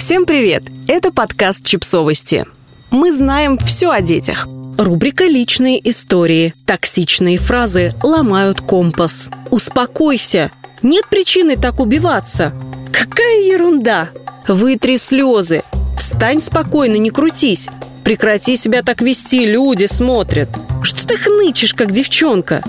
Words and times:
Всем 0.00 0.24
привет! 0.24 0.62
Это 0.88 1.12
подкаст 1.12 1.62
«Чипсовости». 1.62 2.46
Мы 2.90 3.12
знаем 3.12 3.58
все 3.58 3.90
о 3.90 4.00
детях. 4.00 4.48
Рубрика 4.78 5.26
«Личные 5.26 5.78
истории». 5.90 6.54
Токсичные 6.64 7.36
фразы 7.36 7.92
ломают 8.02 8.62
компас. 8.62 9.28
«Успокойся! 9.50 10.52
Нет 10.80 11.04
причины 11.10 11.58
так 11.58 11.80
убиваться!» 11.80 12.54
Какая 12.90 13.42
ерунда! 13.42 14.08
Вытри 14.48 14.96
слезы! 14.96 15.64
Встань 15.98 16.40
спокойно, 16.40 16.96
не 16.96 17.10
крутись! 17.10 17.68
Прекрати 18.02 18.56
себя 18.56 18.82
так 18.82 19.02
вести, 19.02 19.44
люди 19.44 19.84
смотрят! 19.84 20.48
Что 20.82 21.06
ты 21.06 21.18
хнычешь, 21.18 21.74
как 21.74 21.92
девчонка? 21.92 22.64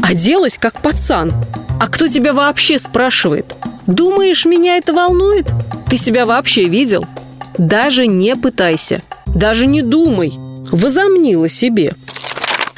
Оделась, 0.00 0.58
как 0.58 0.82
пацан. 0.82 1.32
А 1.78 1.86
кто 1.86 2.08
тебя 2.08 2.32
вообще 2.32 2.80
спрашивает? 2.80 3.54
Думаешь, 3.86 4.44
меня 4.44 4.76
это 4.76 4.92
волнует? 4.92 5.46
Ты 5.88 5.96
себя 5.96 6.26
вообще 6.26 6.64
видел? 6.64 7.04
Даже 7.58 8.06
не 8.06 8.36
пытайся. 8.36 9.02
Даже 9.26 9.66
не 9.66 9.82
думай. 9.82 10.32
Возомнила 10.70 11.48
себе. 11.48 11.94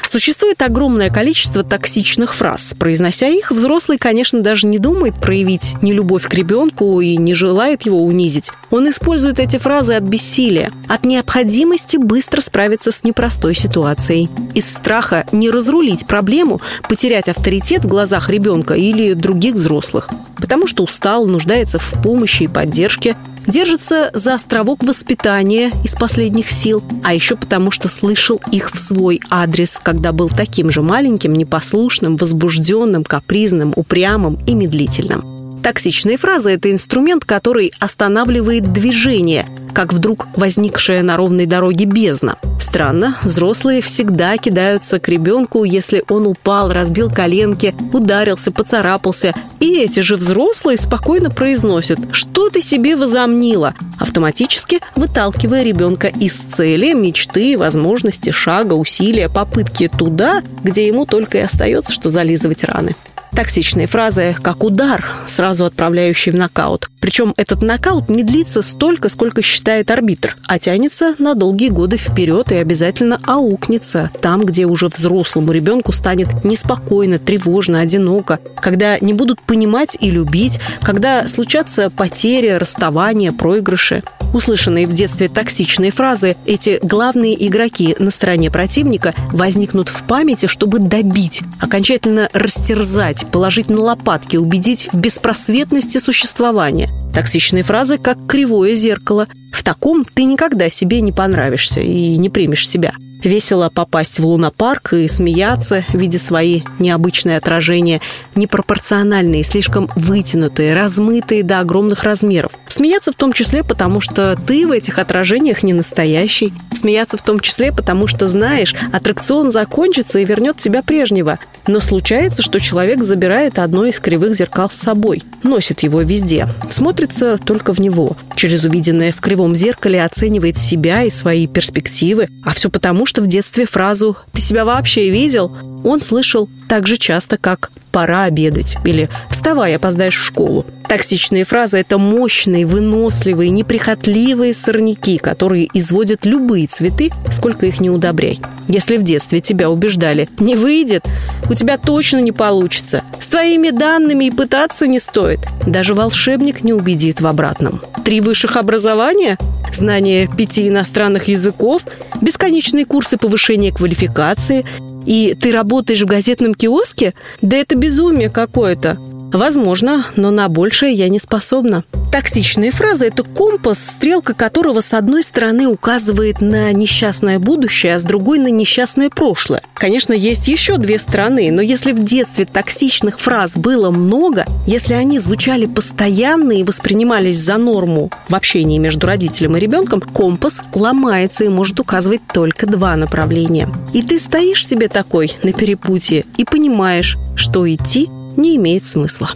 Существует 0.06 0.60
огромное 0.62 1.10
количество 1.10 1.64
токсичных 1.64 2.34
фраз. 2.34 2.74
Произнося 2.78 3.26
их, 3.26 3.50
взрослый, 3.50 3.98
конечно, 3.98 4.40
даже 4.40 4.66
не 4.66 4.78
думает 4.78 5.14
проявить 5.16 5.74
нелюбовь 5.82 6.28
к 6.28 6.34
ребенку 6.34 7.00
и 7.00 7.16
не 7.16 7.34
желает 7.34 7.82
его 7.82 8.02
унизить. 8.04 8.50
Он 8.70 8.88
использует 8.88 9.40
эти 9.40 9.56
фразы 9.56 9.94
от 9.94 10.04
бессилия, 10.04 10.70
от 10.88 11.04
необходимости 11.04 11.96
быстро 11.96 12.42
справиться 12.42 12.92
с 12.92 13.02
непростой 13.02 13.54
ситуацией. 13.54 14.28
Из 14.54 14.72
страха 14.72 15.24
не 15.32 15.50
разрулить 15.50 16.06
проблему, 16.06 16.60
потерять 16.88 17.28
авторитет 17.28 17.84
в 17.84 17.88
глазах 17.88 18.28
ребенка 18.28 18.74
или 18.74 19.14
других 19.14 19.54
взрослых. 19.54 20.10
Потому 20.36 20.66
что 20.66 20.84
устал, 20.84 21.26
нуждается 21.26 21.78
в 21.78 21.92
помощи 22.02 22.44
и 22.44 22.48
поддержке, 22.48 23.16
держится 23.46 24.10
за 24.14 24.34
островок 24.34 24.82
воспитания 24.82 25.72
из 25.84 25.94
последних 25.94 26.50
сил, 26.50 26.82
а 27.02 27.14
еще 27.14 27.36
потому, 27.36 27.70
что 27.70 27.88
слышал 27.88 28.40
их 28.50 28.72
в 28.72 28.78
свой 28.78 29.20
адрес, 29.30 29.80
когда 29.82 30.12
был 30.12 30.28
таким 30.28 30.70
же 30.70 30.82
маленьким, 30.82 31.34
непослушным, 31.34 32.16
возбужденным, 32.16 33.04
капризным, 33.04 33.72
упрямым 33.76 34.38
и 34.46 34.54
медлительным. 34.54 35.33
Токсичные 35.64 36.18
фразы– 36.18 36.50
это 36.52 36.70
инструмент, 36.70 37.24
который 37.24 37.72
останавливает 37.80 38.70
движение, 38.74 39.48
как 39.72 39.94
вдруг 39.94 40.28
возникшая 40.36 41.02
на 41.02 41.16
ровной 41.16 41.46
дороге 41.46 41.86
бездна. 41.86 42.36
Странно, 42.60 43.16
взрослые 43.22 43.80
всегда 43.80 44.36
кидаются 44.36 45.00
к 45.00 45.08
ребенку, 45.08 45.64
если 45.64 46.04
он 46.10 46.26
упал, 46.26 46.70
разбил 46.70 47.10
коленки, 47.10 47.74
ударился, 47.94 48.52
поцарапался. 48.52 49.32
И 49.58 49.78
эти 49.78 50.00
же 50.00 50.16
взрослые 50.16 50.76
спокойно 50.76 51.30
произносят 51.30 51.98
«Что 52.12 52.50
ты 52.50 52.60
себе 52.60 52.94
возомнила?», 52.94 53.72
автоматически 53.98 54.80
выталкивая 54.96 55.62
ребенка 55.62 56.08
из 56.08 56.34
цели, 56.36 56.92
мечты, 56.92 57.56
возможности, 57.58 58.30
шага, 58.30 58.74
усилия, 58.74 59.28
попытки 59.28 59.88
туда, 59.88 60.42
где 60.62 60.86
ему 60.86 61.06
только 61.06 61.38
и 61.38 61.42
остается, 61.42 61.92
что 61.92 62.10
зализывать 62.10 62.64
раны. 62.64 62.94
Токсичные 63.34 63.88
фразы, 63.88 64.36
как 64.40 64.62
удар, 64.62 65.04
сразу 65.26 65.64
отправляющий 65.64 66.30
в 66.30 66.36
нокаут. 66.36 66.88
Причем 67.00 67.34
этот 67.36 67.62
нокаут 67.62 68.08
не 68.08 68.22
длится 68.22 68.62
столько, 68.62 69.08
сколько 69.08 69.42
считает 69.42 69.90
арбитр, 69.90 70.36
а 70.46 70.60
тянется 70.60 71.16
на 71.18 71.34
долгие 71.34 71.68
годы 71.68 71.96
вперед 71.96 72.52
и 72.52 72.56
обязательно 72.56 73.20
аукнется 73.26 74.10
там, 74.22 74.42
где 74.44 74.66
уже 74.66 74.86
взрослому 74.86 75.50
ребенку 75.50 75.90
станет 75.90 76.44
неспокойно, 76.44 77.18
тревожно, 77.18 77.80
одиноко, 77.80 78.38
когда 78.60 78.98
не 79.00 79.12
будут 79.12 79.40
понимать 79.42 79.98
и 80.00 80.12
любить, 80.12 80.60
когда 80.80 81.26
случатся 81.26 81.90
потери, 81.90 82.50
расставания, 82.50 83.32
проигрыши. 83.32 83.83
Услышанные 84.32 84.86
в 84.86 84.92
детстве 84.92 85.28
токсичные 85.28 85.90
фразы, 85.90 86.36
эти 86.46 86.78
главные 86.82 87.34
игроки 87.46 87.94
на 87.98 88.10
стороне 88.10 88.50
противника 88.50 89.14
возникнут 89.32 89.88
в 89.88 90.02
памяти, 90.04 90.46
чтобы 90.46 90.78
добить, 90.78 91.42
окончательно 91.60 92.28
растерзать, 92.32 93.26
положить 93.30 93.70
на 93.70 93.80
лопатки, 93.80 94.36
убедить 94.36 94.88
в 94.92 94.98
беспросветности 94.98 95.98
существования. 95.98 96.90
Токсичные 97.14 97.62
фразы, 97.62 97.98
как 97.98 98.26
кривое 98.26 98.74
зеркало. 98.74 99.28
В 99.52 99.62
таком 99.62 100.04
ты 100.04 100.24
никогда 100.24 100.68
себе 100.68 101.00
не 101.00 101.12
понравишься 101.12 101.80
и 101.80 102.16
не 102.16 102.28
примешь 102.28 102.68
себя. 102.68 102.92
Весело 103.24 103.70
попасть 103.70 104.20
в 104.20 104.26
лунопарк 104.26 104.92
и 104.92 105.08
смеяться, 105.08 105.86
видя 105.94 106.18
свои 106.18 106.60
необычные 106.78 107.38
отражения, 107.38 108.02
непропорциональные, 108.34 109.42
слишком 109.42 109.88
вытянутые, 109.96 110.74
размытые 110.74 111.42
до 111.42 111.60
огромных 111.60 112.04
размеров. 112.04 112.52
Смеяться 112.68 113.12
в 113.12 113.14
том 113.14 113.32
числе 113.32 113.64
потому, 113.64 114.00
что 114.00 114.36
ты 114.36 114.66
в 114.66 114.72
этих 114.72 114.98
отражениях 114.98 115.62
не 115.62 115.72
настоящий. 115.72 116.52
Смеяться 116.74 117.16
в 117.16 117.22
том 117.22 117.40
числе 117.40 117.72
потому, 117.72 118.06
что 118.06 118.28
знаешь, 118.28 118.74
аттракцион 118.92 119.50
закончится 119.50 120.18
и 120.18 120.24
вернет 120.24 120.58
тебя 120.58 120.82
прежнего. 120.82 121.38
Но 121.66 121.80
случается, 121.80 122.42
что 122.42 122.60
человек 122.60 123.02
забирает 123.02 123.58
одно 123.58 123.86
из 123.86 124.00
кривых 124.00 124.34
зеркал 124.34 124.68
с 124.68 124.74
собой, 124.74 125.22
носит 125.42 125.80
его 125.80 126.02
везде, 126.02 126.46
смотрится 126.68 127.38
только 127.38 127.72
в 127.72 127.80
него. 127.80 128.16
Через 128.36 128.64
увиденное 128.64 129.12
в 129.12 129.20
кривом 129.20 129.54
зеркале 129.54 130.02
оценивает 130.04 130.58
себя 130.58 131.04
и 131.04 131.10
свои 131.10 131.46
перспективы. 131.46 132.28
А 132.44 132.50
все 132.50 132.68
потому, 132.68 133.06
что 133.14 133.22
в 133.22 133.28
детстве 133.28 133.64
фразу 133.64 134.16
«ты 134.32 134.40
себя 134.40 134.64
вообще 134.64 135.08
видел?» 135.08 135.56
он 135.84 136.00
слышал 136.00 136.48
так 136.68 136.88
же 136.88 136.96
часто, 136.96 137.38
как 137.38 137.70
«пора 137.92 138.24
обедать» 138.24 138.76
или 138.84 139.08
«вставай, 139.30 139.76
опоздаешь 139.76 140.16
в 140.16 140.24
школу». 140.24 140.66
Токсичные 140.88 141.44
фразы– 141.44 141.78
это 141.78 141.96
мощные, 141.96 142.66
выносливые, 142.66 143.50
неприхотливые 143.50 144.52
сорняки, 144.52 145.18
которые 145.18 145.68
изводят 145.72 146.26
любые 146.26 146.66
цветы, 146.66 147.12
сколько 147.30 147.66
их 147.66 147.78
не 147.78 147.88
удобряй. 147.88 148.40
Если 148.66 148.96
в 148.96 149.04
детстве 149.04 149.40
тебя 149.40 149.70
убеждали 149.70 150.28
«не 150.40 150.56
выйдет», 150.56 151.04
у 151.48 151.54
тебя 151.54 151.78
точно 151.78 152.18
не 152.18 152.32
получится, 152.32 153.02
с 153.18 153.26
твоими 153.26 153.70
данными 153.70 154.26
и 154.26 154.30
пытаться 154.30 154.86
не 154.86 155.00
стоит, 155.00 155.40
даже 155.66 155.94
волшебник 155.94 156.62
не 156.64 156.72
убедит 156.72 157.20
в 157.20 157.26
обратном. 157.26 157.80
Три 158.04 158.20
высших 158.20 158.56
образования, 158.56 159.38
знание 159.72 160.28
пяти 160.28 160.68
иностранных 160.68 161.28
языков, 161.28 161.82
бесконечные 162.20 162.86
курсы 162.86 163.16
повышения 163.16 163.72
квалификации– 163.72 164.64
и 165.06 165.36
ты 165.38 165.52
работаешь 165.52 166.02
в 166.02 166.06
газетном 166.06 166.54
киоске? 166.54 167.14
Да 167.42 167.56
это 167.56 167.76
безумие 167.76 168.30
какое-то. 168.30 168.98
Возможно, 169.34 170.06
но 170.14 170.30
на 170.30 170.48
большее 170.48 170.94
я 170.94 171.08
не 171.08 171.18
способна. 171.18 171.82
Токсичные 172.12 172.70
фразы– 172.70 173.06
это 173.08 173.24
компас, 173.24 173.84
стрелка 173.84 174.32
которого 174.32 174.80
с 174.80 174.94
одной 174.94 175.24
стороны 175.24 175.66
указывает 175.66 176.40
на 176.40 176.72
несчастное 176.72 177.40
будущее, 177.40 177.96
а 177.96 177.98
с 177.98 178.04
другой– 178.04 178.38
на 178.44 178.46
несчастное 178.46 179.10
прошлое. 179.10 179.62
Конечно, 179.74 180.12
есть 180.12 180.46
еще 180.46 180.76
две 180.76 181.00
стороны, 181.00 181.50
но 181.50 181.60
если 181.60 181.90
в 181.90 182.04
детстве 182.04 182.44
токсичных 182.44 183.18
фраз 183.18 183.56
было 183.56 183.90
много, 183.90 184.46
если 184.68 184.94
они 184.94 185.18
звучали 185.18 185.66
постоянно 185.66 186.52
и 186.52 186.62
воспринимались 186.62 187.38
за 187.38 187.56
норму 187.56 188.12
в 188.28 188.34
общении 188.36 188.78
между 188.78 189.08
родителем 189.08 189.56
и 189.56 189.60
ребенком, 189.60 190.00
компас 190.00 190.62
ломается 190.72 191.42
и 191.42 191.48
может 191.48 191.80
указывать 191.80 192.22
только 192.32 192.66
два 192.68 192.94
направления. 192.94 193.68
И 193.92 194.02
ты 194.02 194.20
стоишь 194.20 194.64
себе 194.64 194.86
такой 194.86 195.32
на 195.42 195.52
перепутье 195.52 196.24
и 196.36 196.44
понимаешь, 196.44 197.16
что 197.34 197.68
идти 197.68 198.08
не 198.36 198.56
имеет 198.56 198.84
смысла. 198.84 199.30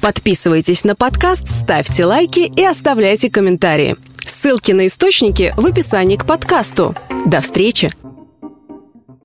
Подписывайтесь 0.00 0.84
на 0.84 0.94
подкаст, 0.94 1.48
ставьте 1.48 2.04
лайки 2.04 2.52
и 2.54 2.64
оставляйте 2.64 3.30
комментарии. 3.30 3.96
Ссылки 4.18 4.72
на 4.72 4.86
источники 4.86 5.52
в 5.56 5.66
описании 5.66 6.16
к 6.16 6.26
подкасту. 6.26 6.94
До 7.26 7.40
встречи! 7.40 7.90